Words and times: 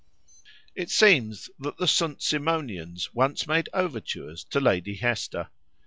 It 0.73 0.89
seems 0.89 1.51
that 1.59 1.77
the 1.77 1.87
St. 1.87 2.23
Simonians 2.23 3.13
once 3.13 3.45
made 3.45 3.69
overtures 3.71 4.43
to 4.45 4.59
Lady 4.59 4.95
Hester. 4.95 5.49